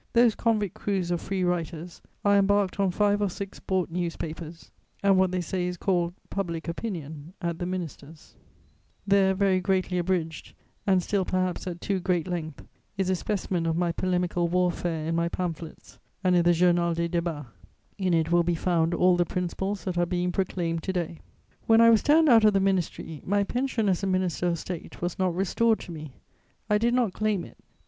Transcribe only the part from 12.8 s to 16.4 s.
is a specimen of my polemical warfare in my pamphlets and